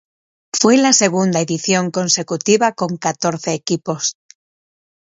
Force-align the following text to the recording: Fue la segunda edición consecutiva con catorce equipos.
Fue 0.59 0.77
la 0.77 0.93
segunda 0.93 1.41
edición 1.41 1.91
consecutiva 1.91 2.71
con 2.71 2.97
catorce 2.97 3.53
equipos. 3.53 4.17